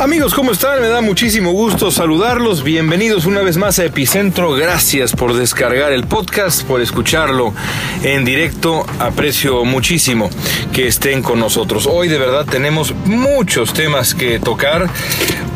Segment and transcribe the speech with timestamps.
[0.00, 0.80] Amigos, ¿cómo están?
[0.80, 2.64] Me da muchísimo gusto saludarlos.
[2.64, 4.50] Bienvenidos una vez más a Epicentro.
[4.52, 7.54] Gracias por descargar el podcast, por escucharlo
[8.02, 8.84] en directo.
[8.98, 10.30] Aprecio muchísimo
[10.72, 11.86] que estén con nosotros.
[11.86, 14.90] Hoy de verdad tenemos muchos temas que tocar,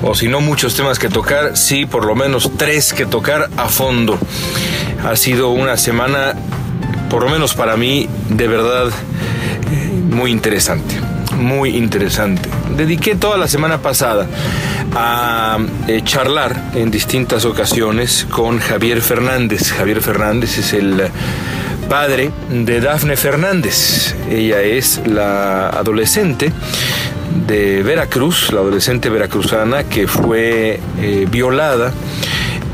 [0.04, 3.68] o si no muchos temas que tocar, sí por lo menos tres que tocar a
[3.68, 4.20] fondo.
[5.05, 6.34] Ha sido una semana,
[7.10, 12.48] por lo menos para mí, de verdad eh, muy interesante muy interesante.
[12.77, 14.27] Dediqué toda la semana pasada
[14.95, 19.73] a eh, charlar en distintas ocasiones con Javier Fernández.
[19.73, 21.02] Javier Fernández es el
[21.88, 24.14] padre de Dafne Fernández.
[24.30, 26.52] Ella es la adolescente
[27.47, 31.92] de Veracruz, la adolescente veracruzana que fue eh, violada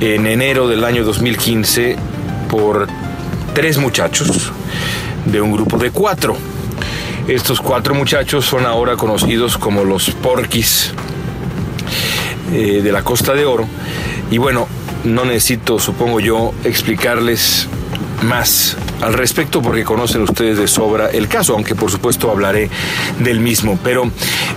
[0.00, 1.96] en enero del año 2015
[2.48, 2.88] por
[3.54, 4.52] tres muchachos
[5.24, 6.36] de un grupo de cuatro.
[7.28, 10.92] Estos cuatro muchachos son ahora conocidos como los porquis
[12.52, 13.66] eh, de la Costa de Oro.
[14.30, 14.68] Y bueno,
[15.04, 17.66] no necesito, supongo yo, explicarles
[18.22, 22.68] más al respecto porque conocen ustedes de sobra el caso, aunque por supuesto hablaré
[23.20, 23.78] del mismo.
[23.82, 24.10] Pero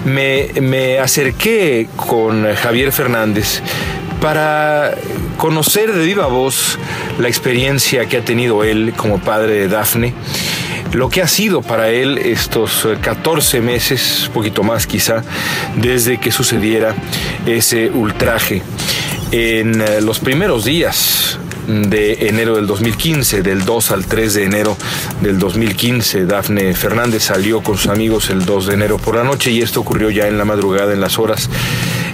[0.04, 3.62] me, me acerqué con Javier Fernández
[4.20, 4.94] para
[5.38, 6.78] conocer de viva voz
[7.18, 10.14] la experiencia que ha tenido él como padre de Dafne
[10.94, 15.24] lo que ha sido para él estos 14 meses, un poquito más quizá,
[15.76, 16.96] desde que sucediera
[17.46, 18.62] ese ultraje.
[19.32, 24.78] En eh, los primeros días de enero del 2015, del 2 al 3 de enero
[25.22, 26.26] del 2015.
[26.26, 29.82] Dafne Fernández salió con sus amigos el 2 de enero por la noche y esto
[29.82, 31.50] ocurrió ya en la madrugada, en las horas,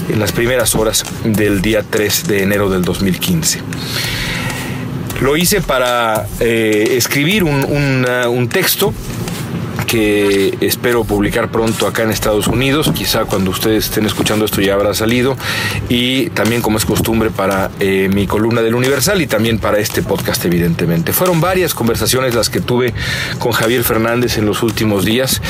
[0.09, 3.61] en las primeras horas del día 3 de enero del 2015.
[5.21, 8.93] Lo hice para eh, escribir un, una- un texto
[9.93, 14.73] que espero publicar pronto acá en Estados Unidos, quizá cuando ustedes estén escuchando esto ya
[14.73, 15.37] habrá salido,
[15.87, 20.01] y también como es costumbre para eh, mi columna del Universal y también para este
[20.01, 21.13] podcast evidentemente.
[21.13, 22.91] Fueron varias conversaciones las que tuve
[23.37, 25.43] con Javier Fernández en los últimos días.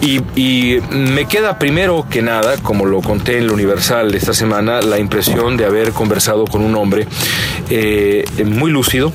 [0.00, 0.22] Y,
[0.90, 5.58] me queda primero que nada, como lo conté en el Universal esta semana, la impresión
[5.58, 7.06] de haber conversado con un hombre
[7.68, 9.12] eh, muy lúcido,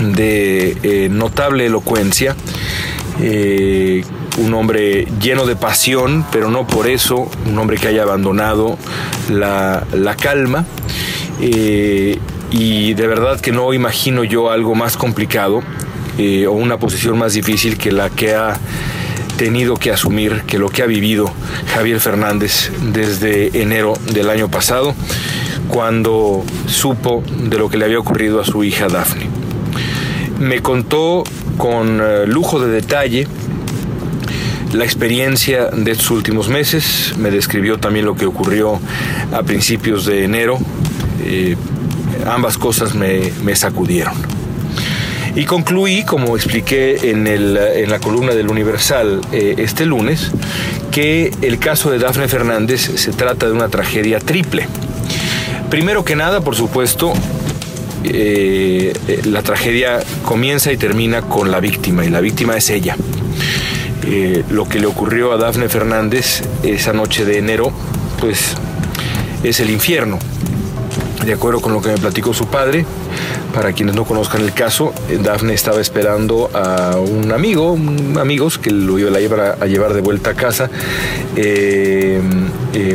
[0.00, 2.34] de eh, notable elocuencia,
[3.20, 4.04] eh,
[4.38, 8.76] un hombre lleno de pasión, pero no por eso un hombre que haya abandonado
[9.30, 10.64] la, la calma.
[11.40, 12.18] eh,
[12.50, 15.62] y de verdad que no imagino yo algo más complicado
[16.16, 18.58] eh, o una posición más difícil que la que ha
[19.36, 21.30] tenido que asumir, que lo que ha vivido
[21.74, 24.94] Javier Fernández desde enero del año pasado,
[25.68, 29.35] cuando supo de lo que le había ocurrido a su hija Dafne
[30.38, 31.24] me contó
[31.56, 33.26] con eh, lujo de detalle
[34.72, 38.78] la experiencia de estos últimos meses, me describió también lo que ocurrió
[39.32, 40.58] a principios de enero,
[41.28, 41.56] Eh,
[42.26, 44.14] ambas cosas me, me sacudieron.
[45.34, 50.30] Y concluí, como expliqué en, el- en la columna del Universal eh, este lunes,
[50.92, 54.68] que el caso de Dafne Fernández se trata de una tragedia triple.
[55.68, 57.12] Primero que nada, por supuesto,
[58.04, 62.96] eh, eh, la tragedia comienza y termina con la víctima, y la víctima es ella.
[64.06, 67.72] Eh, lo que le ocurrió a Dafne Fernández esa noche de enero,
[68.20, 68.54] pues
[69.42, 70.18] es el infierno.
[71.24, 72.86] De acuerdo con lo que me platicó su padre,
[73.52, 74.92] para quienes no conozcan el caso,
[75.22, 77.76] Dafne estaba esperando a un amigo,
[78.20, 80.70] amigos que lo iba a llevar, a, llevar de vuelta a casa,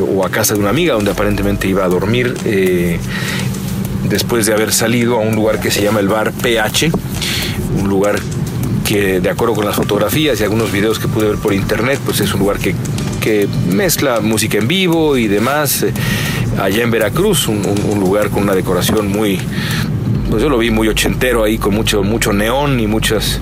[0.08, 2.36] o a casa de una amiga donde aparentemente iba a dormir.
[4.10, 6.92] Después de haber salido a un lugar que se llama el bar PH,
[7.82, 8.20] un lugar
[8.86, 12.20] que de acuerdo con las fotografías y algunos videos que pude ver por internet, pues
[12.20, 12.76] es un lugar que,
[13.22, 15.84] que mezcla música en vivo y demás.
[15.84, 15.94] eh,
[16.62, 19.40] allá en Veracruz, un, un- un lugar con una decoración muy,
[20.30, 23.40] pues yo lo vi muy ochentero ahí, con mucho, mucho neón y muchas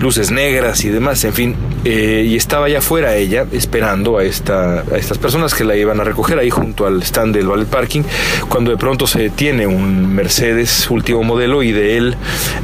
[0.00, 1.54] luces negras y demás, en fin.
[1.84, 6.00] Eh, y estaba allá afuera ella esperando a, esta, a estas personas que la iban
[6.00, 8.02] a recoger ahí junto al stand del Ballet Parking,
[8.48, 12.16] cuando de pronto se detiene un Mercedes último modelo y de él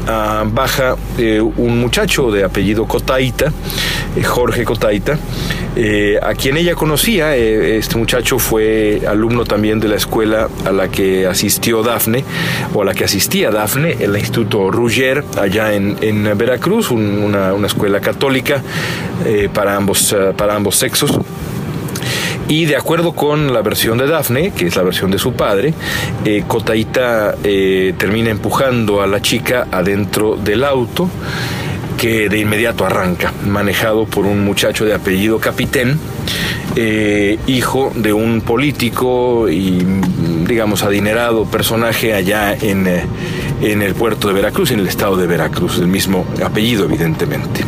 [0.06, 3.52] ah, baja eh, un muchacho de apellido Cotaita,
[4.16, 5.18] eh, Jorge Cotaita,
[5.76, 7.36] eh, a quien ella conocía.
[7.36, 12.24] eh, este muchacho fue alumno también de la escuela a la que asistió Dafne,
[12.74, 15.96] o a la que asistía Dafne, el Instituto Rugger, allá en,
[16.36, 18.62] Veracruz, un- una, escuela católica
[19.24, 21.10] eh, para, ambos, para ambos sexos.
[22.48, 25.74] Y de acuerdo con la versión de Daphne, que es la versión de su padre,
[26.24, 31.10] eh, Cotaita termina empujando a la chica adentro del auto
[31.96, 35.98] que de inmediato arranca, manejado por un muchacho de apellido Capitén,
[36.76, 39.82] eh, hijo de un político y,
[40.46, 43.04] digamos, adinerado personaje allá en, eh,
[43.62, 47.62] en el puerto de Veracruz, en el estado de Veracruz, el mismo apellido, evidentemente.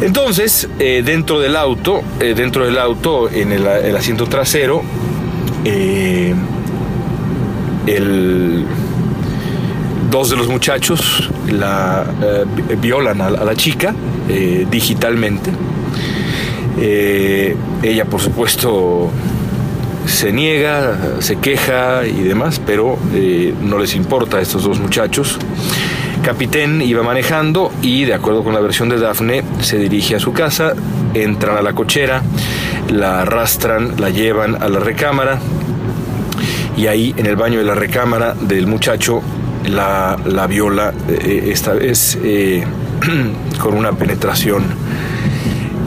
[0.00, 4.82] Entonces, eh, dentro del auto, dentro del auto, en el, asiento trasero,
[7.86, 8.66] el,
[10.14, 13.92] dos de los muchachos la eh, vi- violan a, la- chica
[14.28, 15.50] eh, digitalmente.
[16.78, 19.10] Eh, ella, por supuesto,
[20.06, 22.96] se niega, se queja y demás, pero
[23.62, 25.36] no les importa a estos dos muchachos.
[26.22, 30.32] Capitán iba manejando y, de acuerdo con la versión de Dafne, se dirige a su
[30.32, 30.74] casa,
[31.12, 32.22] entran a la cochera,
[32.88, 35.40] la arrastran, la llevan a la recámara
[36.76, 39.20] y ahí en el baño de la recámara del muchacho
[39.66, 42.64] la, la viola, eh, esta vez eh,
[43.60, 44.64] con una penetración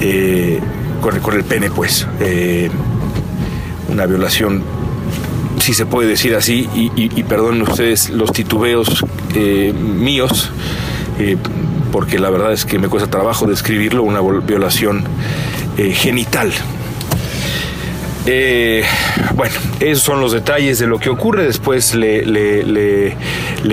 [0.01, 0.59] eh,
[1.01, 2.07] con, el- con el pene, pues.
[2.19, 2.69] eh,
[3.89, 4.61] una violación,
[5.59, 9.03] si se puede decir así, y, y- y perdonen ustedes los titubeos
[9.33, 10.51] eh, míos,
[11.19, 11.37] eh,
[11.91, 15.03] porque la verdad es que me cuesta trabajo describirlo, una violación
[15.77, 16.51] eh, genital.
[18.29, 18.83] Eh,
[19.35, 21.45] bueno, esos son los detalles de lo que ocurre.
[21.45, 23.15] Después le, le, le-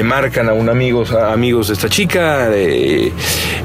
[0.04, 2.48] marcan a un amigos, a amigos de esta chica.
[2.52, 3.12] eh,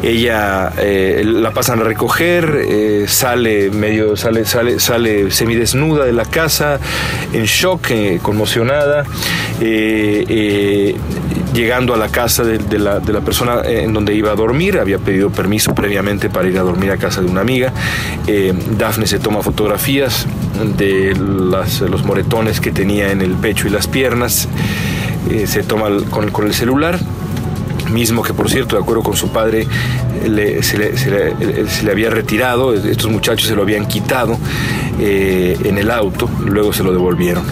[0.01, 3.05] ella eh, la pasan a recoger.
[3.07, 6.79] sale medio, sale, sale, sale semidesnuda de la casa,
[7.33, 7.89] en shock,
[8.23, 9.03] conmocionada.
[11.53, 14.97] llegando a la casa de, la, de la persona en donde iba a dormir, había
[14.99, 17.73] pedido permiso previamente para ir a dormir a casa de una amiga.
[18.27, 20.25] Eh, Dafne se toma fotografías
[20.77, 24.47] de las- los moretones que tenía en el pecho y las piernas,
[25.29, 26.97] Eh, se toma con, el celular,
[27.91, 29.67] mismo que por cierto, de acuerdo con su padre,
[30.27, 34.37] le- se, le, se le había retirado, estos muchachos se lo habían quitado
[34.99, 37.43] eh, en el auto, luego se lo devolvieron.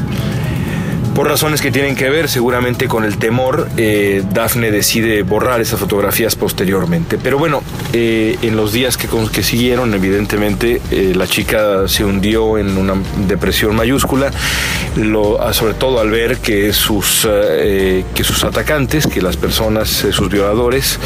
[1.17, 5.79] Por razones que tienen que ver seguramente con el temor, eh, Dafne decide borrar esas
[5.79, 7.17] fotografías posteriormente.
[7.17, 12.77] Pero bueno, eh, en los días que, siguieron, evidentemente eh, la chica se hundió en
[12.77, 12.93] una
[13.27, 19.37] depresión mayúscula, ah, sobre todo al ver que sus, eh, que sus atacantes, que las
[19.37, 20.99] personas, sus violadores,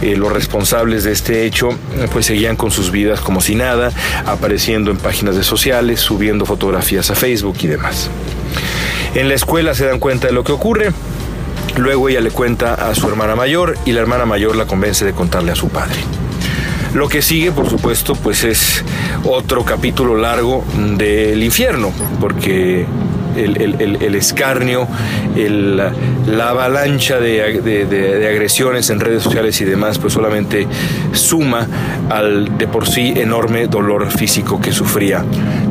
[0.00, 1.68] los responsables de este hecho,
[2.14, 3.92] pues seguían con sus vidas como si nada,
[4.24, 8.08] apareciendo en páginas de sociales, subiendo fotografías a Facebook y demás.
[9.14, 10.92] En la escuela se dan cuenta de lo que ocurre.
[11.76, 15.12] Luego ella le cuenta a su hermana mayor y la hermana mayor la convence de
[15.12, 15.96] contarle a su padre.
[16.94, 18.84] Lo que sigue, por supuesto, pues es
[19.24, 20.64] otro capítulo largo
[20.98, 22.84] del infierno, porque
[23.36, 24.88] el, escarnio,
[26.26, 30.66] la avalancha de- de agresiones en redes sociales y demás, pues solamente
[31.12, 31.68] suma
[32.10, 35.24] al de por sí enorme dolor físico que sufría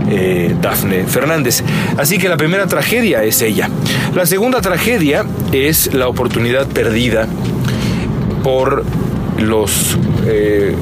[0.10, 1.64] eh, Dafne Fernández.
[1.98, 3.70] Así que la primera tragedia es ella.
[4.16, 7.28] La segunda tragedia es la oportunidad perdida
[8.44, 8.84] por
[9.38, 10.76] los eh,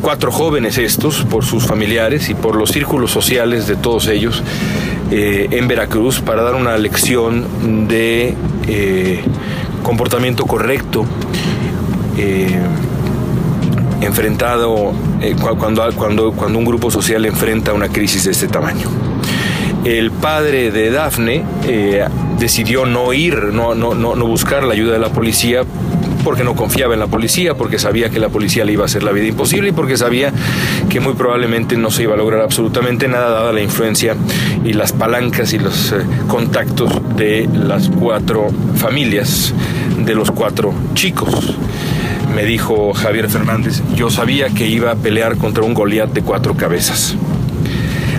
[0.00, 4.42] cuatro jóvenes estos, por sus familiares y por los círculos sociales de todos ellos
[5.10, 8.34] eh, en Veracruz para dar una lección de
[8.66, 9.20] eh,
[9.82, 11.06] comportamiento correcto.
[14.00, 18.88] Enfrentado eh, cu- cuando, cuando, cuando un grupo social enfrenta una crisis de este tamaño.
[19.84, 22.04] El padre de Dafne eh,
[22.38, 25.62] decidió no ir, no, no, no, no buscar la ayuda de la policía
[26.24, 29.02] porque no confiaba en la policía, porque sabía que la policía le iba a hacer
[29.02, 30.32] la vida imposible y porque sabía
[30.90, 34.14] que muy probablemente no se iba a lograr absolutamente nada dada la influencia
[34.64, 39.54] y las palancas y los eh, contactos de las cuatro familias,
[40.04, 41.54] de los cuatro chicos
[42.34, 46.54] me dijo Javier Fernández, yo sabía que iba a pelear contra un Goliat de cuatro
[46.56, 47.14] cabezas.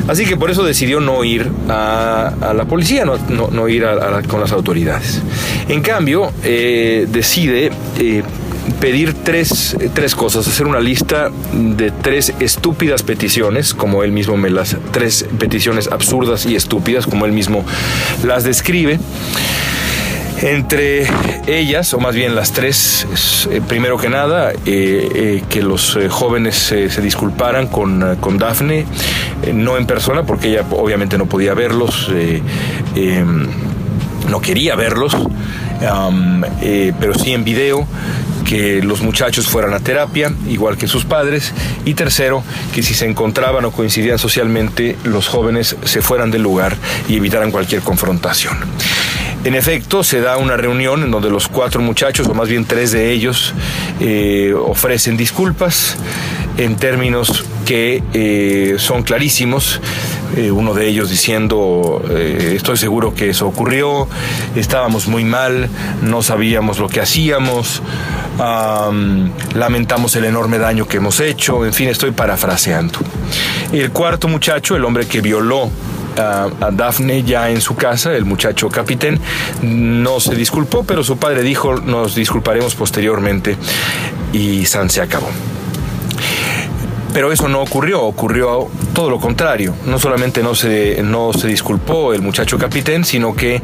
[0.07, 3.17] Así que por eso decidió no ir a, la policía, no,
[3.51, 5.21] no- ir a- con las autoridades.
[5.67, 8.23] En cambio, eh, decide eh,
[8.79, 14.49] pedir tres, tres cosas, hacer una lista de tres estúpidas peticiones, como él mismo me
[14.49, 17.63] las, tres peticiones absurdas y estúpidas, como él mismo
[18.25, 18.99] las describe.
[20.41, 21.05] Entre
[21.47, 25.97] ellas, o más bien las tres, es, eh, primero que nada, eh, eh, que los
[26.09, 28.85] jóvenes se disculparan con, con Dafne,
[29.53, 32.41] no en persona, porque ella obviamente no podía verlos, eh,
[34.29, 35.17] no quería verlos,
[36.99, 37.85] pero sí en video,
[38.47, 41.53] que los muchachos fueran a terapia, igual que sus padres.
[41.85, 42.43] Y tercero,
[42.73, 46.75] que si se encontraban o coincidían socialmente, los jóvenes se fueran del lugar
[47.07, 48.57] y evitaran cualquier confrontación.
[49.45, 52.91] En efecto, se da una reunión en donde los cuatro muchachos, o más bien tres
[52.91, 53.53] de ellos,
[54.01, 55.95] eh, ofrecen disculpas
[56.57, 59.79] en términos que eh, son clarísimos.
[60.35, 64.07] Eh, uno de ellos diciendo, estoy seguro que eso ocurrió,
[64.55, 65.69] estábamos muy mal,
[66.03, 67.81] no sabíamos lo que hacíamos,
[69.55, 72.99] lamentamos el enorme daño que hemos hecho, en fin, estoy parafraseando.
[73.71, 75.71] El cuarto muchacho, el hombre que violó
[76.19, 79.19] a, Daphne ya en su casa, el muchacho capitán,
[79.61, 83.57] no se disculpó, pero su padre dijo, nos disculparemos posteriormente
[84.33, 85.29] y San se acabó.
[87.13, 89.73] Pero eso no ocurrió, ocurrió todo lo contrario.
[89.85, 93.61] No solamente no se, no se disculpó el muchacho capitán, sino que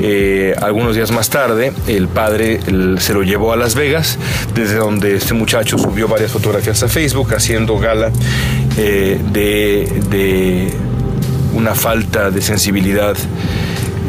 [0.00, 2.60] eh, algunos días más tarde el padre
[2.98, 4.18] se lo llevó a Las Vegas,
[4.54, 8.10] desde donde este muchacho subió varias fotografías a Facebook haciendo gala
[8.76, 10.72] eh, de
[11.58, 13.16] una falta de sensibilidad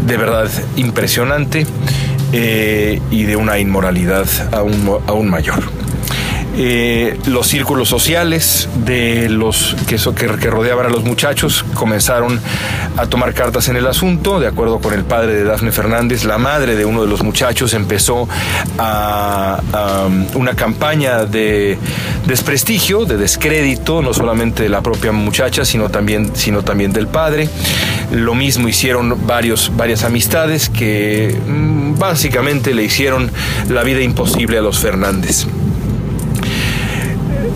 [0.05, 1.65] de verdad impresionante
[2.31, 5.63] eh, y de una inmoralidad aún, aún mayor.
[6.61, 12.37] Eh, los círculos sociales de los que, que, rodeaban a los muchachos comenzaron
[12.97, 14.41] a tomar cartas en el asunto.
[14.41, 17.73] De acuerdo con el padre de Dafne Fernández, la madre de uno de los muchachos
[17.73, 18.27] empezó
[18.77, 19.61] a,
[20.33, 21.77] una campaña de
[22.27, 27.47] desprestigio, de descrédito, no solamente de la propia muchacha, sino también, sino también del padre.
[28.11, 33.31] Lo mismo hicieron varios, varias amistades que mm, básicamente le hicieron
[33.69, 35.47] la vida imposible a los Fernández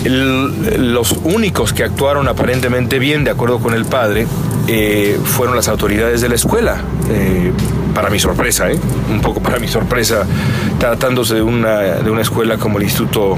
[0.06, 4.28] los únicos que actuaron aparentemente bien, de acuerdo con el padre,
[4.68, 6.82] eh, fueron las autoridades de la escuela.
[7.10, 7.52] Eh,
[7.94, 8.80] para mi sorpresa, ¿eh?
[9.12, 10.26] un poco para mi sorpresa,
[10.80, 13.38] tratándose de una, de una escuela como el instituto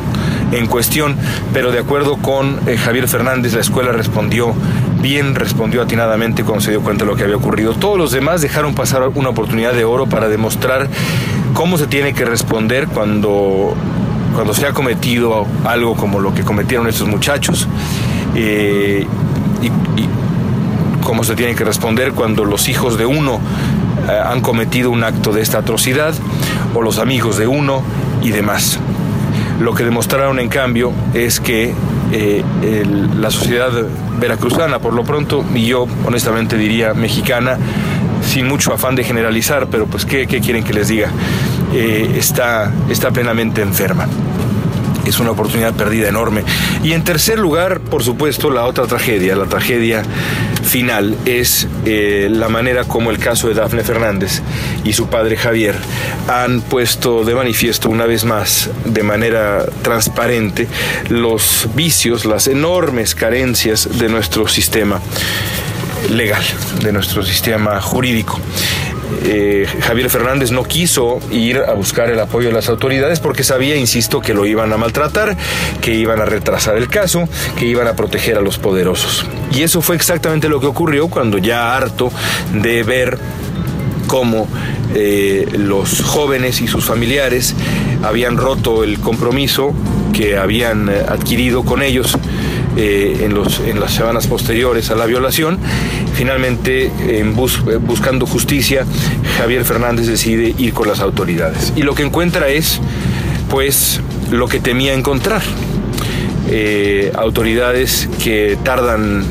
[0.54, 1.18] en cuestión,
[1.52, 4.54] pero de acuerdo con Javier Fernández, la escuela respondió
[5.02, 7.74] bien, respondió atinadamente cuando se dio cuenta de lo que había ocurrido.
[7.74, 10.88] Todos los demás dejaron pasar una oportunidad de oro para demostrar
[11.54, 13.76] cómo se tiene que responder cuando
[14.36, 17.68] cuando se ha cometido algo como lo que cometieron estos muchachos
[18.36, 19.08] eh,
[19.62, 19.72] y,
[21.02, 23.40] cómo se tiene que responder cuando los hijos de uno
[24.10, 26.14] eh, han cometido un acto de esta atrocidad
[26.74, 27.84] o los amigos de uno
[28.24, 28.80] y demás.
[29.60, 31.74] Lo que demostraron en cambio es que
[32.12, 32.44] eh,
[33.16, 33.72] la sociedad
[34.20, 37.58] veracruzana, por lo pronto, y yo honestamente diría mexicana,
[38.24, 41.12] sin mucho afán de generalizar, pero pues ¿qué, quieren que les diga?
[41.72, 44.08] Está, está plenamente enferma
[45.06, 46.44] es una oportunidad perdida enorme.
[46.84, 50.04] Y en tercer lugar, por supuesto, la otra tragedia, la tragedia
[50.64, 54.42] final, es eh, la manera como el caso de Dafne Fernández
[54.84, 55.76] y su padre Javier
[56.28, 60.68] han puesto de manifiesto una vez más, de manera transparente,
[61.10, 65.00] los vicios, las enormes carencias de nuestro sistema
[66.10, 66.44] legal,
[66.82, 68.40] de nuestro sistema jurídico.
[69.24, 73.76] Eh, Javier Fernández no quiso ir a buscar el apoyo de las autoridades porque sabía,
[73.76, 75.36] insisto, que lo iban a maltratar,
[75.82, 79.26] que iban a retrasar el caso, que iban a proteger a los poderosos.
[79.52, 82.12] Y eso fue exactamente lo que ocurrió cuando ya harto
[82.54, 83.18] de ver
[84.08, 84.48] cómo
[84.94, 87.56] eh, los jóvenes y sus familiares
[88.04, 89.74] habían roto el compromiso
[90.14, 92.18] que habían eh, adquirido con ellos
[92.78, 95.60] en, los, en las semanas posteriores a la violación.
[96.16, 98.86] Finalmente, en buscando justicia,
[99.38, 101.74] Javier Fernández decide ir con las autoridades.
[101.76, 102.80] Y lo que encuentra es,
[103.50, 104.00] pues,
[104.32, 105.42] lo que temía encontrar.
[106.50, 109.26] Eh, autoridades que tardan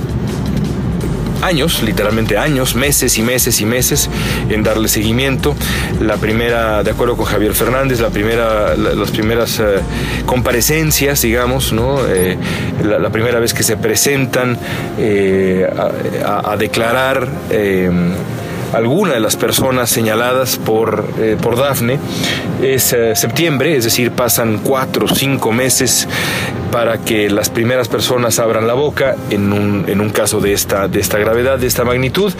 [1.45, 4.11] años, literalmente años, meses y meses y meses
[4.49, 5.55] en darle seguimiento.
[6.01, 9.81] La primera, de acuerdo con Javier Fernández, la primera, las primeras eh,
[10.27, 11.99] comparecencias, digamos, ¿no?
[12.07, 12.37] Eh,
[12.83, 14.59] la, primera vez que se presentan
[14.99, 15.69] eh,
[16.25, 17.29] a, declarar
[18.73, 21.05] alguna de las personas señaladas por,
[21.41, 21.99] por Dafne
[22.63, 26.09] es septiembre, es decir, pasan cuatro o cinco meses
[26.75, 30.89] para que las primeras personas abran la boca en un, en un caso de esta,
[30.89, 32.33] de esta gravedad, de esta magnitud.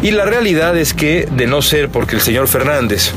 [0.00, 3.12] Y la realidad es que, de no ser porque el señor Fernández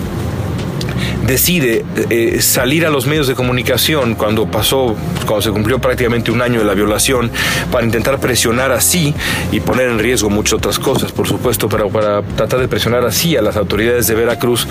[1.27, 6.41] decide eh, salir a los medios de comunicación cuando pasó, cuando se cumplió prácticamente un
[6.41, 7.29] año de la violación,
[7.71, 9.13] para intentar presionar así
[9.51, 13.35] y poner en riesgo muchas otras cosas, por supuesto, pero para tratar de presionar así
[13.35, 14.67] a las autoridades de Veracruz,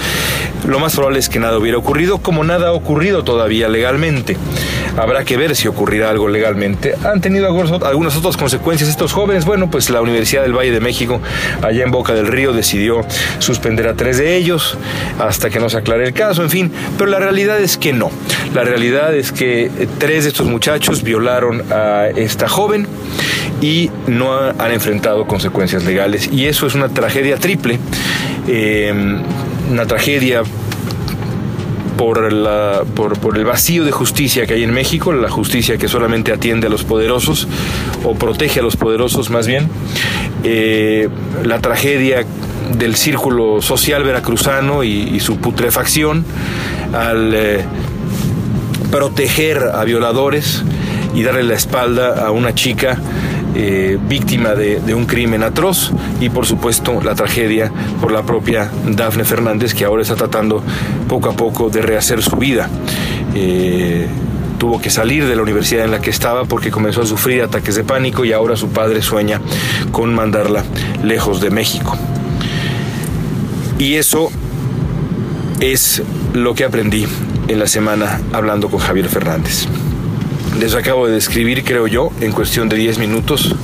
[0.67, 4.37] lo más probable es que nada hubiera ocurrido, como nada ha ocurrido todavía legalmente.
[4.97, 6.95] Habrá que ver si ocurrirá algo legalmente.
[7.05, 9.45] Han tenido algunas otras consecuencias estos jóvenes.
[9.45, 11.21] Bueno, pues la Universidad del Valle de México,
[11.63, 13.05] allá en Boca del Río, decidió
[13.39, 14.79] suspender a tres de ellos
[15.19, 16.73] hasta que no se aclare el caso, en fin.
[16.97, 18.11] Pero la realidad es que no.
[18.55, 22.87] La realidad es que tres de estos muchachos violaron a esta joven
[23.61, 26.29] y no han enfrentado consecuencias legales.
[26.33, 27.79] Y eso es una tragedia triple,
[28.49, 28.93] eh,
[29.71, 30.43] una tragedia
[31.97, 35.89] por, la, por, por, el vacío de justicia que hay en México, la justicia que
[35.89, 37.49] solamente atiende a los poderosos
[38.05, 39.69] o protege a los poderosos más bien,
[40.45, 41.09] eh,
[41.45, 42.25] la tragedia
[42.79, 46.25] del círculo social veracruzano y, su putrefacción
[46.93, 47.65] al eh,
[48.91, 50.63] proteger a violadores
[51.15, 52.99] y darle la espalda a una chica
[53.59, 57.73] eh, víctima de, un crimen atroz y por supuesto la tragedia
[58.03, 60.63] por la propia Dafne Fernández que ahora está tratando
[61.09, 62.69] poco a poco de rehacer su vida.
[63.35, 64.09] Eh,
[64.59, 67.77] tuvo que salir de la universidad en la que estaba porque comenzó a sufrir ataques
[67.77, 69.41] de pánico y ahora su padre sueña
[69.91, 70.63] con mandarla
[71.03, 71.97] lejos de México.
[73.79, 74.31] Y eso
[75.61, 76.03] es
[76.35, 77.07] lo que aprendí
[77.49, 79.67] en la semana hablando con Javier Fernández.
[80.61, 83.55] Les acabo de describir, creo yo, en cuestión de 10 minutos,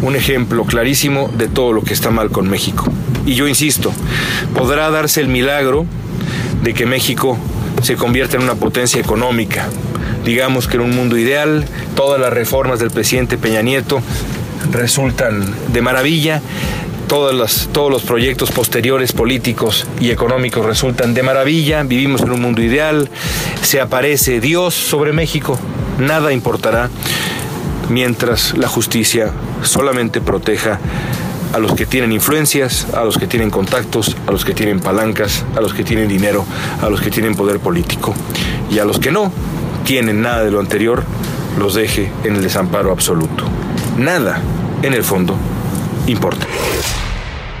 [0.00, 2.90] un ejemplo clarísimo de todo lo que está mal con México.
[3.26, 3.92] Y yo insisto,
[4.54, 5.84] podrá darse el milagro
[6.62, 7.36] de que México
[7.82, 9.68] se convierta en una potencia económica.
[10.24, 14.00] Digamos que en un mundo ideal, todas las reformas del presidente Peña Nieto
[14.70, 16.40] resultan de maravilla,
[17.12, 23.10] todos los proyectos posteriores políticos y económicos resultan de maravilla, vivimos en un mundo ideal,
[23.60, 25.58] se aparece Dios sobre México,
[25.98, 26.88] nada importará
[27.90, 29.30] mientras la justicia
[29.62, 30.80] solamente proteja
[31.52, 35.44] a los que tienen influencias, a los que tienen contactos, a los que tienen palancas,
[35.54, 36.46] a los que tienen dinero,
[36.80, 38.14] a los que tienen poder político.
[38.70, 39.30] Y a los que no
[39.84, 41.04] tienen nada de lo anterior,
[41.58, 43.44] los deje en el desamparo absoluto.
[43.98, 44.40] Nada,
[44.82, 45.36] en el fondo,
[46.06, 46.46] importa.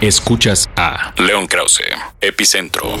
[0.02, 1.84] Escuchas a León Krause,
[2.20, 2.96] Epicentro.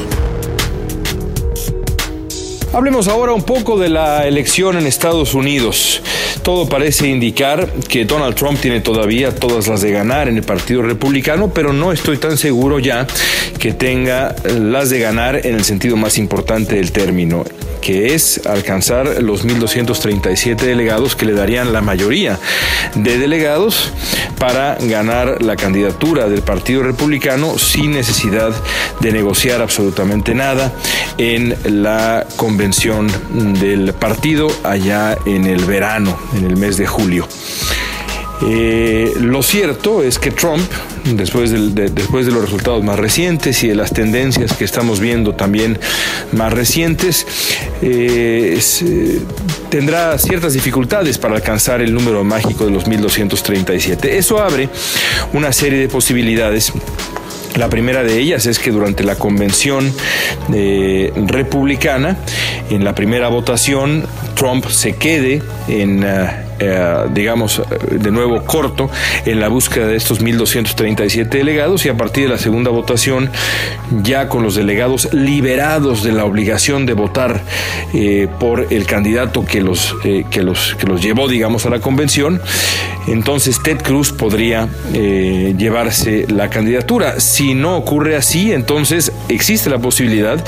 [2.72, 6.00] Hablemos ahora un poco de la elección en Estados Unidos.
[6.42, 10.82] Todo parece indicar que Donald Trump tiene todavía todas las de ganar en el Partido
[10.82, 13.06] Republicano, pero no estoy tan seguro ya
[13.58, 17.44] que tenga las de ganar en el sentido más importante del término
[17.82, 22.38] que es alcanzar los 1.237 delegados que le darían la mayoría
[22.94, 23.92] de delegados
[24.38, 28.52] para ganar la candidatura del Partido Republicano sin necesidad
[29.00, 30.72] de negociar absolutamente nada
[31.18, 33.10] en la convención
[33.60, 37.28] del partido allá en el verano, en el mes de julio.
[38.44, 40.62] Eh, lo cierto es que Trump,
[41.04, 45.78] después de, los resultados más recientes y de las tendencias que estamos viendo también
[46.32, 47.24] más recientes,
[47.82, 49.20] eh, eh,
[49.68, 54.18] tendrá ciertas dificultades para alcanzar el número mágico de los 1237.
[54.18, 54.68] Eso abre
[55.32, 56.72] una serie de posibilidades
[57.56, 59.92] la primera de ellas es que durante la convención
[60.48, 62.16] republicana,
[62.70, 66.04] en la primera votación, Trump se quede en
[66.58, 68.90] eh, digamos, de nuevo corto
[69.26, 73.30] en la búsqueda de estos 1.237 delegados y a partir de la segunda votación,
[74.02, 77.42] ya con los delegados liberados de la obligación de votar
[77.94, 81.80] eh, por el candidato que los, eh, que, los, que los llevó, digamos, a la
[81.80, 82.40] convención,
[83.06, 87.18] entonces Ted Cruz podría llevarse la candidatura.
[87.18, 90.42] Si no ocurre así, entonces existe la posibilidad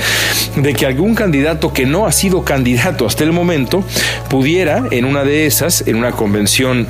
[0.55, 3.83] de que algún candidato que no ha sido candidato hasta el momento
[4.29, 6.87] pudiera en una de esas, en convención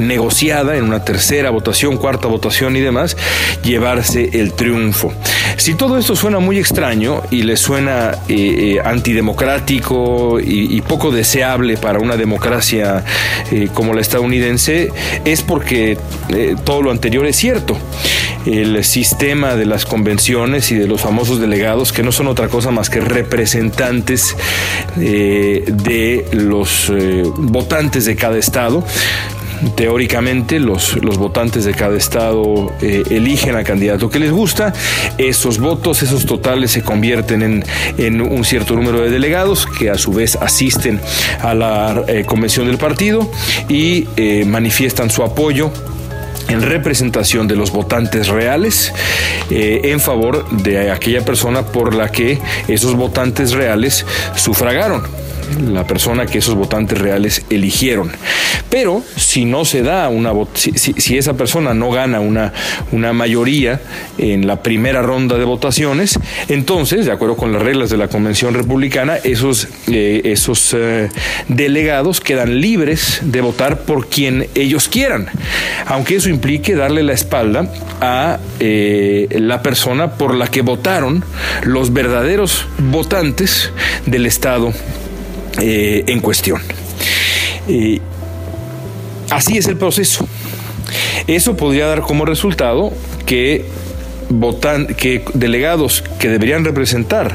[0.00, 3.16] negociada en una tercera votación, cuarta votación y demás,
[3.62, 5.12] llevarse el triunfo.
[5.56, 11.76] Si todo esto suena muy extraño y le suena eh, eh, antidemocrático y, poco deseable
[11.76, 13.04] para una democracia
[13.50, 14.92] eh, como la estadounidense,
[15.24, 15.98] es porque
[16.64, 17.76] todo lo anterior es cierto.
[18.46, 22.70] El sistema de las convenciones y de los famosos delegados, que no son otra cosa
[22.70, 24.36] más que representantes
[24.96, 26.92] de los
[27.36, 28.84] votantes de cada estado,
[29.74, 34.72] teóricamente los, los votantes de cada estado eh, eligen al candidato que les gusta,
[35.18, 37.64] esos votos, esos totales se convierten en,
[37.98, 41.00] en un cierto número de delegados que a su vez asisten
[41.40, 43.30] a la eh, convención del partido
[43.68, 45.70] y eh, manifiestan su apoyo
[46.48, 48.92] en representación de los votantes reales
[49.50, 54.06] en favor de aquella persona por la que esos votantes reales
[54.36, 55.04] sufragaron.
[55.60, 58.10] La persona que esos votantes reales eligieron.
[58.70, 62.52] Pero si no se da una si, si, esa persona no gana una,
[62.92, 63.80] una mayoría
[64.18, 68.54] en la primera ronda de votaciones, entonces, de acuerdo con las reglas de la Convención
[68.54, 71.08] Republicana, esos, eh, esos eh,
[71.48, 75.28] delegados quedan libres de votar por quien ellos quieran,
[75.86, 81.24] aunque eso implique darle la espalda a eh, la persona por la que votaron
[81.62, 83.70] los verdaderos votantes
[84.06, 84.72] del Estado
[85.58, 86.60] en cuestión.
[89.30, 90.26] Así es el proceso.
[91.26, 92.92] Eso podría dar como resultado
[93.24, 93.64] que
[94.28, 97.34] votan, que delegados que deberían representar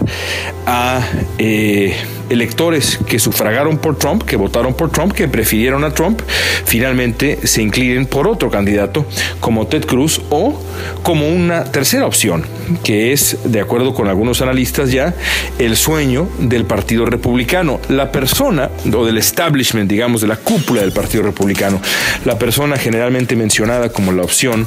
[0.65, 1.05] a
[1.37, 1.95] eh,
[2.31, 6.21] electores que sufragaron por Trump, que votaron por Trump, que prefirieron a Trump,
[6.65, 9.05] finalmente se inclinen por otro candidato
[9.39, 10.59] como Ted Cruz o
[11.03, 12.45] como una tercera opción,
[12.83, 15.13] que es, de acuerdo con algunos analistas ya,
[15.59, 17.79] el sueño del Partido Republicano.
[17.89, 21.81] La persona, o del establishment, digamos, de la cúpula del Partido Republicano,
[22.25, 24.65] la persona generalmente mencionada como la opción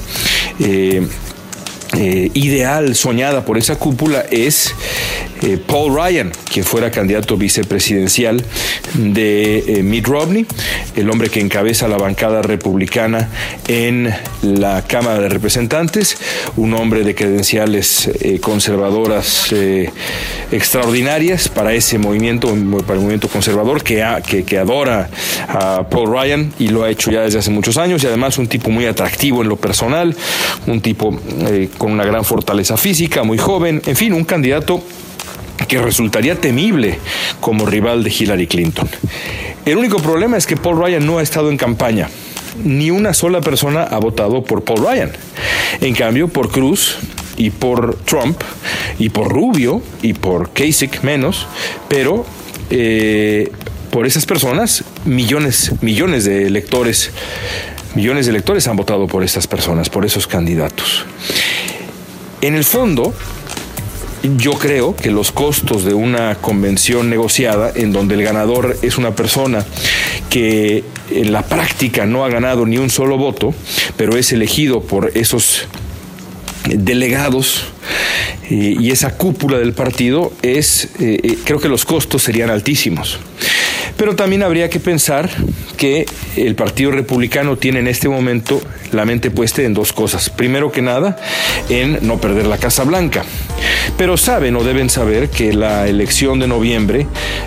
[0.61, 1.07] eh,
[1.97, 4.75] eh, ideal soñada por esa cúpula es
[5.43, 8.45] eh, Paul Ryan, quien fuera candidato vicepresidencial
[8.95, 10.45] de eh, Mitt Romney,
[10.97, 13.29] el hombre que encabeza la bancada republicana
[13.69, 16.17] en la Cámara de Representantes,
[16.57, 19.55] un hombre de credenciales conservadoras
[20.51, 25.11] extraordinarias para ese movimiento, para el movimiento conservador que, que adora
[25.49, 28.47] a Paul Ryan y lo ha hecho ya desde hace muchos años y además un
[28.47, 30.17] tipo muy atractivo en lo personal,
[30.67, 31.19] un tipo
[31.93, 34.83] una gran fortaleza física, muy joven, en fin, un candidato
[35.69, 36.99] que resultaría temible
[37.41, 38.89] como rival de Hillary Clinton.
[39.65, 42.09] El único problema es que Paul Ryan no ha estado en campaña.
[42.63, 45.13] Ni una sola persona ha votado por Paul Ryan.
[45.81, 46.97] En cambio, por Cruz
[47.37, 48.41] y por Trump
[48.99, 51.47] y por Rubio y por Kasich menos,
[51.89, 52.25] pero
[52.71, 53.51] eh,
[53.91, 57.11] por esas personas millones, millones de electores,
[57.95, 61.05] millones de electores han votado por estas personas, por esos candidatos.
[62.45, 63.15] En el fondo,
[64.37, 69.17] yo creo que los costos de una convención negociada en donde el ganador es una
[69.17, 69.65] persona
[70.29, 73.55] que en la práctica no ha ganado ni un solo voto,
[73.97, 75.69] pero es elegido por esos
[76.69, 77.65] delegados
[78.51, 83.21] eh, y esa cúpula del partido es, eh, eh, creo que los costos serían altísimos.
[83.97, 85.31] Pero también habría que pensar
[85.79, 86.05] que
[86.37, 88.61] el Partido Republicano tiene en este momento
[88.95, 90.31] la mente puesta en dos cosas.
[90.31, 91.17] Primero que nada,
[91.69, 93.25] en no perder la Casa Blanca.
[93.97, 97.07] Pero saben o deben saber que la elección de noviembre,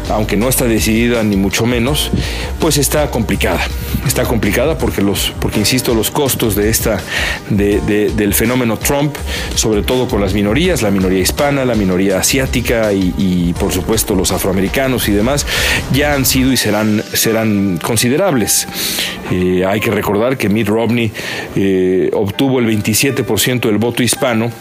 [0.09, 2.11] aunque no está decidida ni mucho menos,
[2.59, 3.61] pues está complicada.
[4.05, 7.01] Está complicada porque los, porque insisto, los costos de esta,
[7.49, 9.15] del fenómeno Trump,
[9.55, 14.31] sobre todo con las minorías, la minoría hispana, la minoría asiática y, por supuesto los
[14.31, 15.45] afroamericanos y demás,
[15.91, 18.67] ya han sido y serán, serán considerables.
[19.31, 21.11] Eh, hay que recordar que Mitt Romney
[21.55, 24.51] eh, obtuvo el 27% del voto hispano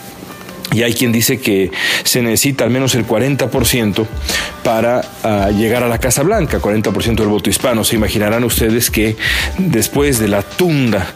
[0.76, 1.70] y hay quien dice que
[2.04, 4.06] se necesita al menos el 40%
[4.62, 7.82] para ah, llegar a la Casa Blanca, 40% del voto hispano.
[7.82, 9.16] Se imaginarán ustedes que
[9.56, 11.14] después de la tunda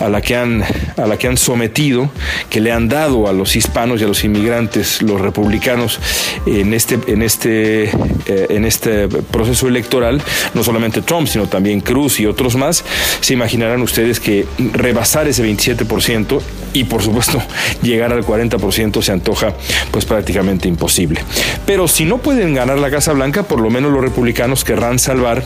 [0.00, 0.64] a la que han,
[0.96, 2.10] a la que han sometido,
[2.48, 6.00] que le han dado a los hispanos y a los inmigrantes, los republicanos,
[6.46, 10.22] en este, en este, eh, en este proceso electoral,
[10.54, 12.82] no solamente Trump, sino también Cruz y otros más,
[13.20, 16.40] se imaginarán ustedes que rebasar ese 27%
[16.72, 17.42] y por supuesto
[17.82, 19.54] llegar al 40% se antoja
[19.90, 21.22] pues prácticamente imposible.
[21.66, 25.44] Pero si no pueden ganar la Casa Blanca, por lo menos los republicanos querrán salvar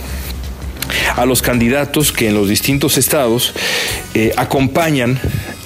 [1.16, 3.54] a los candidatos que en los distintos estados
[4.14, 5.18] eh, acompañan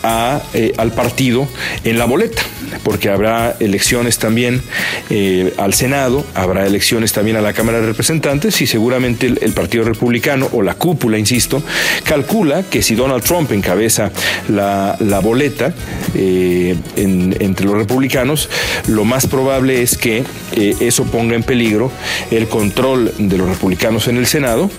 [0.03, 1.47] a, eh, al partido
[1.85, 2.43] en la boleta
[2.83, 4.63] porque habrá elecciones también
[5.11, 9.85] eh, al Senado, habrá elecciones también a la Cámara de Representantes y seguramente el, Partido
[9.85, 11.63] Republicano o la cúpula, insisto,
[12.05, 14.11] calcula que si Donald Trump encabeza
[14.49, 15.75] la, boleta
[16.15, 18.49] eh, entre los republicanos,
[18.87, 21.93] lo más probable es que eh, eso ponga en peligro
[22.31, 24.71] el control de los republicanos en el Senado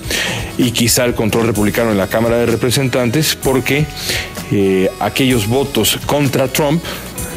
[0.57, 3.85] y quizá el control republicano en la Cámara de Representantes porque
[4.99, 6.83] aquellos votos contra Trump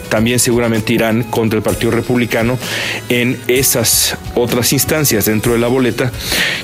[0.08, 2.58] también seguramente irán contra el Partido Republicano
[3.08, 6.10] en esas otras instancias dentro de la boleta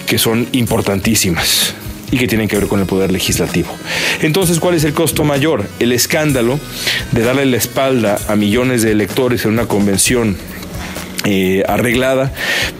[0.07, 1.74] que son importantísimas
[2.11, 3.68] y que tienen que ver con el poder legislativo.
[4.22, 5.64] Entonces, ¿cuál es el costo mayor?
[5.79, 6.59] El escándalo
[7.12, 10.37] de darle la espalda a millones de electores en una convención
[11.24, 12.33] eh, arreglada,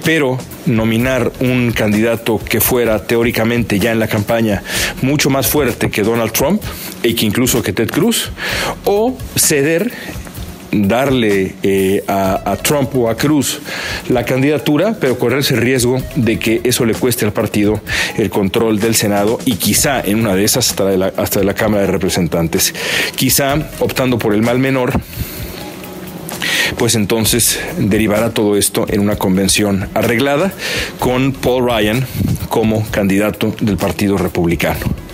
[0.03, 4.63] pero nominar un candidato que fuera teóricamente ya en la campaña
[5.03, 6.63] mucho más fuerte que Donald Trump
[7.03, 8.31] y que incluso que Ted Cruz,
[8.85, 9.93] o ceder
[10.73, 13.61] darle eh, a, Trump o a Cruz
[14.09, 17.81] la candidatura, pero correrse el riesgo de que eso le cueste al partido
[18.17, 21.83] el control del Senado y quizá en una de esas hasta hasta de la Cámara
[21.83, 22.75] de Representantes.
[23.17, 24.93] Quizá optando por el mal menor,
[26.79, 30.53] pues entonces derivará todo esto en una convención arreglada
[30.99, 32.07] con Paul Ryan
[32.49, 35.10] como candidato del Partido Republicano.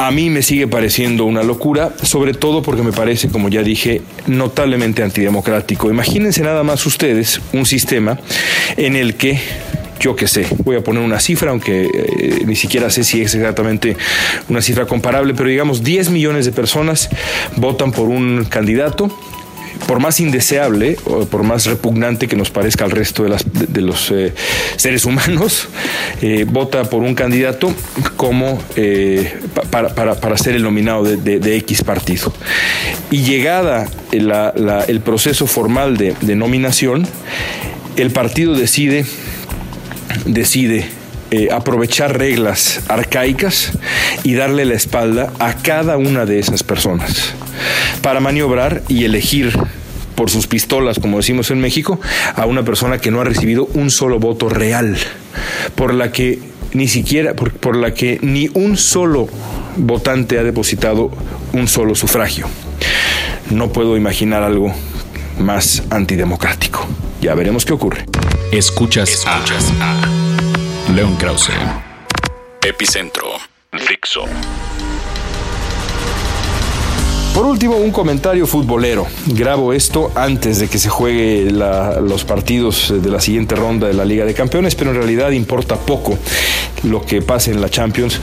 [0.00, 4.00] A mí me sigue pareciendo una locura, sobre todo porque me parece, como ya dije,
[4.26, 5.90] notablemente antidemocrático.
[5.90, 8.18] Imagínense nada más ustedes un sistema
[8.78, 9.38] en el que
[10.00, 13.34] yo qué sé, voy a poner una cifra, aunque eh, ni siquiera sé si es
[13.34, 13.94] exactamente
[14.48, 17.10] una cifra comparable, pero digamos 10 millones de personas
[17.56, 19.14] votan por un candidato
[19.86, 24.32] por más indeseable o por más repugnante que nos parezca al resto de, los eh,
[24.76, 25.68] seres humanos,
[26.22, 27.72] eh, vota por un candidato
[28.16, 29.38] como eh,
[29.70, 32.32] para, ser el nominado de, X partido.
[33.10, 37.06] Y llegada el proceso formal de, nominación,
[37.96, 39.04] el partido decide,
[40.24, 40.99] decide
[41.52, 43.72] aprovechar reglas arcaicas
[44.24, 47.34] y darle la espalda a cada una de esas personas
[48.02, 49.56] para maniobrar y elegir
[50.14, 51.98] por sus pistolas, como decimos en México,
[52.34, 54.98] a una persona que no ha recibido un solo voto real,
[55.76, 56.38] por la que
[56.74, 59.28] ni siquiera, por, la que ni un solo
[59.76, 61.10] votante ha depositado
[61.52, 62.48] un solo sufragio.
[63.50, 64.74] No puedo imaginar algo
[65.38, 66.86] más antidemocrático.
[67.22, 68.04] Ya veremos qué ocurre.
[68.52, 70.09] Escuchas, Escuchas a
[70.94, 71.52] León Krause.
[72.66, 73.26] Epicentro.
[73.72, 74.24] Fixo.
[77.32, 79.06] Por último, un comentario futbolero.
[79.26, 84.04] Grabo esto antes de que se juegue los partidos de la siguiente ronda de la
[84.04, 86.18] Liga de Campeones, pero en realidad importa poco
[86.82, 88.20] lo que pase en la Champions.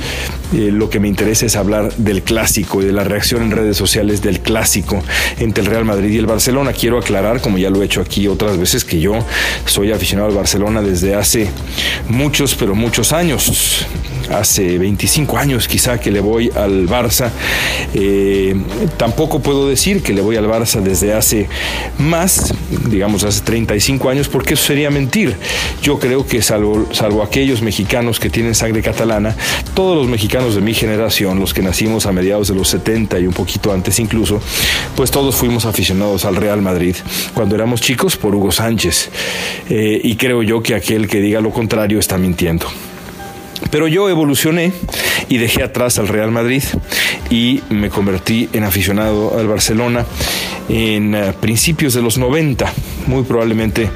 [0.53, 3.75] Eh, lo que me interesa es hablar del clásico y de la reacción en redes
[3.75, 5.03] sociales del clásico
[5.39, 6.73] entre el Real Madrid y el Barcelona.
[6.73, 9.13] Quiero aclarar, como ya lo he hecho aquí otras veces, que yo
[9.65, 11.49] soy aficionado al Barcelona desde hace
[12.07, 13.86] muchos, pero muchos años.
[14.32, 17.30] Hace 25 años quizá que le voy al Barça.
[17.94, 18.56] Eh,
[18.98, 21.48] tampoco puedo decir que le voy al Barça desde hace
[21.98, 22.54] más,
[22.90, 25.36] digamos hace 35 años, porque eso sería mentir.
[25.82, 26.88] Yo creo que salvo,
[27.24, 29.36] aquellos mexicanos que tienen sangre catalana,
[29.74, 33.28] todos los mexicanos de mi generación, los que nacimos a mediados de los 70 y
[33.28, 34.42] un poquito antes incluso,
[34.96, 36.96] pues todos fuimos aficionados al Real Madrid
[37.34, 39.10] cuando éramos chicos por Hugo Sánchez.
[39.70, 42.68] Eh, y creo yo que aquel que diga lo contrario está mintiendo.
[43.72, 44.72] Pero yo evolucioné
[45.30, 46.63] y dejé atrás al Real Madrid
[47.30, 50.06] y me convertí en aficionado al Barcelona
[50.70, 52.72] en eh, principios de los 90,
[53.08, 53.89] muy probablemente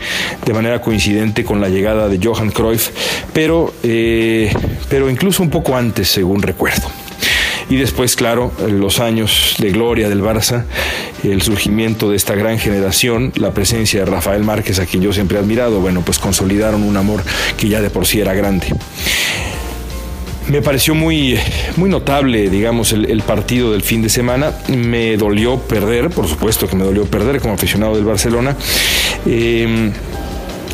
[0.45, 2.89] de manera coincidente con la llegada de Johan Cruyff,
[3.33, 4.53] pero, eh,
[4.89, 7.00] pero incluso un poco antes, según recuerdo.
[7.71, 10.65] Y después, claro, los años de gloria del Barça,
[11.23, 15.37] el surgimiento de esta gran generación, la presencia de Rafael Márquez, a quien yo siempre
[15.37, 17.23] he admirado, bueno, pues consolidaron un amor
[17.55, 18.67] que ya de por sí era grande.
[20.49, 21.39] Me pareció muy,
[21.77, 24.51] muy notable, digamos, el, partido del fin de semana.
[24.67, 28.53] Me dolió perder, por supuesto que me dolió perder como aficionado del Barcelona.
[29.25, 29.93] Eh,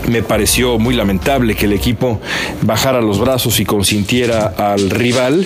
[0.08, 2.20] me pareció muy lamentable que el equipo
[2.62, 5.46] bajara los brazos y consintiera al rival,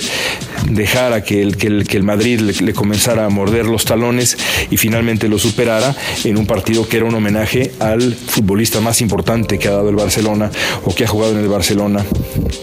[0.69, 4.37] dejara que el, que el, Madrid le, comenzara a morder los talones
[4.69, 9.57] y finalmente lo superara en un partido que era un homenaje al futbolista más importante
[9.57, 10.51] que ha dado el Barcelona
[10.85, 12.05] o que ha jugado en el Barcelona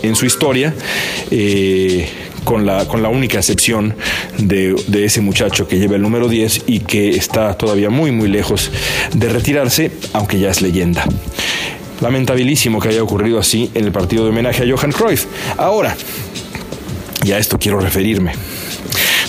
[0.03, 0.75] en su historia.
[1.31, 2.09] Eh,
[2.45, 3.95] con la, con la única excepción
[4.39, 8.27] de, de, ese muchacho que lleva el número 10 y que está todavía muy, muy
[8.27, 8.71] lejos
[9.13, 11.05] de retirarse, aunque ya es leyenda.
[12.01, 15.27] Lamentabilísimo que haya ocurrido así en el partido de homenaje a Johan Cruyff.
[15.57, 15.97] Ahora,
[17.25, 18.33] y a esto quiero referirme.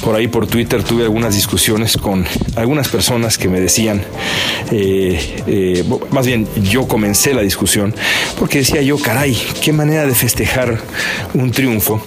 [0.04, 4.02] Por ahí por Twitter tuve algunas discusiones con algunas personas que me decían,
[4.72, 7.94] eh, eh, más bien yo comencé la discusión
[8.40, 10.80] porque decía yo, caray, qué manera de festejar
[11.34, 12.02] un triunfo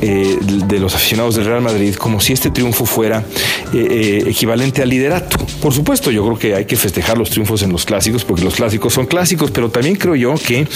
[0.00, 3.24] eh, de los aficionados del Real Madrid como si este triunfo fuera
[3.72, 5.38] eh, eh, equivalente al liderato.
[5.60, 8.54] Por supuesto, yo creo que hay que festejar los triunfos en los clásicos porque los
[8.54, 10.66] clásicos son clásicos, pero también creo yo que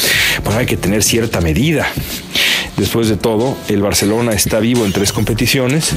[0.42, 1.86] pues, hay que tener cierta medida.
[2.76, 5.94] Después de todo, el Barcelona está vivo en tres competiciones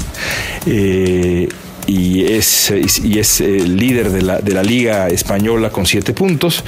[1.91, 2.73] y es,
[3.03, 6.63] y es el eh, líder de la, de la Liga Española con siete puntos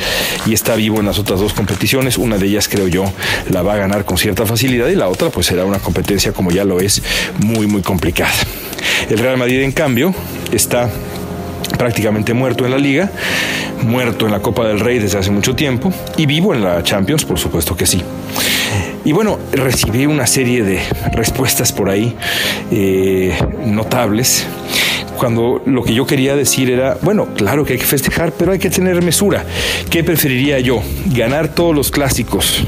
[0.46, 2.18] y está vivo en las otras dos competiciones.
[2.18, 3.06] Una de ellas, creo yo,
[3.50, 6.52] la va a ganar con cierta facilidad y la otra, pues será una competencia, como
[6.52, 7.02] ya lo es,
[7.40, 8.34] muy, muy complicada.
[9.10, 10.14] El Real Madrid, en cambio,
[10.52, 10.90] está
[11.78, 13.10] prácticamente muerto en la liga,
[13.82, 17.24] muerto en la Copa del Rey desde hace mucho tiempo y vivo en la Champions,
[17.24, 18.02] por supuesto que sí.
[19.06, 20.82] Y bueno, recibí una serie de
[21.14, 22.14] respuestas por ahí
[22.72, 24.46] eh, notables
[25.24, 28.60] cuando lo que yo quería decir era, bueno, claro que hay que festejar, pero hay
[28.60, 29.46] que tener mesura.
[29.90, 30.84] ¿Qué preferiría yo?
[31.16, 32.66] ¿Ganar todos los clásicos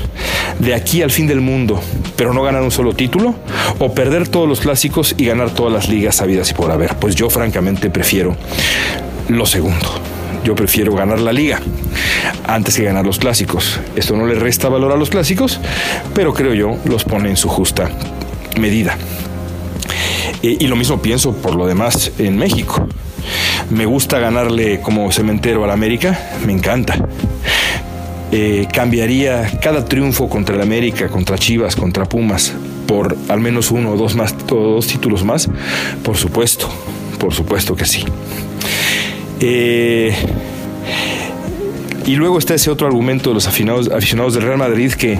[0.59, 1.81] de aquí al fin del mundo,
[2.15, 3.35] pero no ganar un solo título?
[3.79, 6.95] ¿O perder todos los clásicos y ganar todas las ligas sabidas y por haber?
[6.95, 8.37] Pues yo francamente prefiero
[9.27, 9.89] lo segundo.
[10.45, 11.59] Yo prefiero ganar la liga
[12.47, 13.81] antes que ganar los clásicos.
[13.97, 15.59] Esto no le resta valor a los clásicos,
[16.13, 17.91] pero creo yo los pone en su justa
[18.57, 18.97] medida.
[20.47, 22.87] Y lo mismo pienso por lo demás en México.
[23.71, 26.95] Me gusta ganarle como cementero al América, me encanta.
[28.31, 32.53] Eh, cambiaría cada triunfo contra el América, contra Chivas, contra Pumas,
[32.85, 35.49] por al menos uno o dos, más, dos títulos más?
[36.03, 36.69] Por supuesto,
[37.17, 38.03] por supuesto que sí.
[39.39, 40.13] Eh,
[42.05, 45.17] y luego está ese otro argumento de los aficionados, aficionados del Real Madrid que,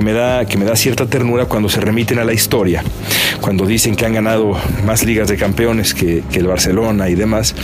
[0.00, 2.84] me da, que me da cierta ternura cuando se remiten a la historia,
[3.40, 7.54] cuando dicen que han ganado más ligas de campeones que, el Barcelona y demás.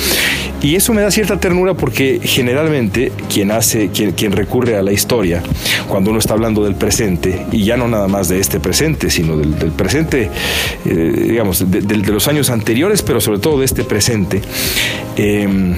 [0.62, 5.42] Y eso me da cierta ternura porque generalmente quien hace, quien, recurre a la historia,
[5.88, 9.36] cuando uno está hablando del presente, y ya no nada más de este presente, sino
[9.36, 10.30] del, presente,
[10.84, 14.40] eh, digamos, de, de, de, los años anteriores, pero sobre todo de este presente,
[15.16, 15.74] eh,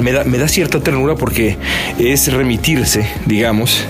[0.00, 1.56] me da, me da, cierta ternura porque
[1.98, 3.84] es remitirse, digamos,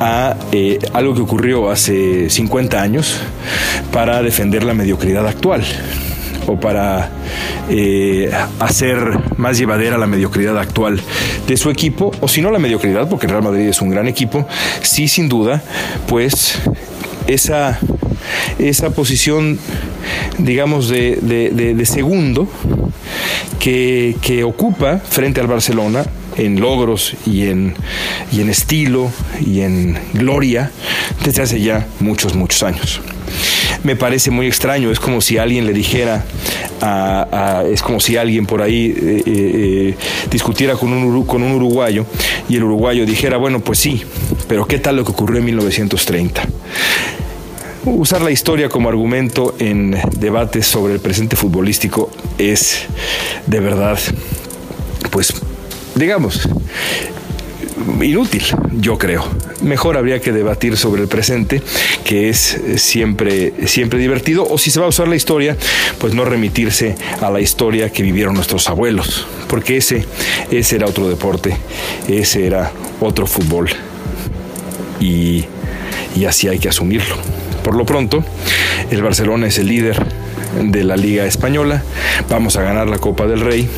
[0.00, 3.20] a eh, algo que ocurrió hace 50 años
[3.92, 5.64] para defender la mediocridad actual
[6.46, 7.10] o para
[7.68, 8.30] eh,
[8.60, 8.98] hacer
[9.36, 11.00] más llevadera la mediocridad actual
[11.46, 14.46] de su equipo, o si no la mediocridad, porque Real Madrid es un gran equipo,
[14.82, 15.62] sí sin duda,
[16.08, 16.58] pues
[17.26, 17.78] esa,
[18.58, 19.58] esa posición,
[20.38, 22.48] digamos, de, de, de, segundo,
[23.58, 26.04] que, que, ocupa frente al Barcelona
[26.36, 27.74] en logros y en,
[28.32, 29.10] y en estilo
[29.44, 30.70] y en gloria
[31.24, 33.00] desde hace ya muchos, muchos años.
[33.82, 36.24] Me parece muy extraño, es como si alguien le dijera,
[36.80, 39.94] a, es como si alguien por ahí eh, eh,
[40.30, 42.06] discutiera con un, con un uruguayo
[42.48, 44.02] y el uruguayo dijera, bueno, pues sí,
[44.48, 46.42] pero ¿qué tal lo que ocurrió en 1930?
[47.84, 52.82] Usar la historia como argumento en debates sobre el presente futbolístico es
[53.46, 53.98] de verdad,
[55.10, 55.32] pues,
[55.94, 56.48] digamos,
[58.02, 59.24] inútil, yo creo.
[59.62, 61.62] Mejor habría que debatir sobre el presente,
[62.04, 65.56] que es siempre, siempre divertido, o si se va a usar la historia,
[65.98, 70.04] pues no remitirse a la historia que vivieron nuestros abuelos, porque ese,
[70.50, 71.56] ese era otro deporte,
[72.08, 73.70] ese era otro fútbol,
[75.00, 75.44] y,
[76.26, 77.16] así hay que asumirlo.
[77.62, 78.24] Por lo pronto,
[78.90, 80.04] el Barcelona es el líder
[80.62, 81.82] de la Liga Española.
[82.28, 83.68] Vamos a ganar la Copa del Rey.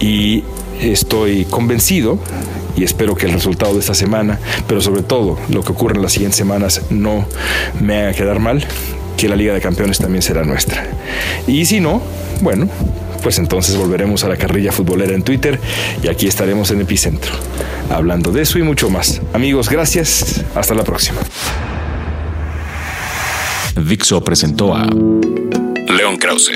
[0.00, 0.44] Y
[0.80, 2.18] estoy convencido
[2.76, 6.02] y espero que el resultado de esta semana, pero sobre todo lo que ocurre en
[6.02, 7.26] las siguientes semanas, no
[7.80, 8.64] me haga quedar mal,
[9.16, 10.84] que la Liga de Campeones también será nuestra.
[11.46, 12.02] Y si no,
[12.40, 12.68] bueno,
[13.24, 15.58] pues entonces volveremos a la carrilla futbolera en Twitter
[16.02, 17.32] y aquí estaremos en Epicentro,
[17.88, 19.22] hablando de eso y mucho más.
[19.32, 20.44] Amigos, gracias.
[20.54, 21.20] Hasta la próxima.
[23.76, 26.52] Dixo presentó a León Krause,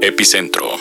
[0.00, 0.71] Epicentro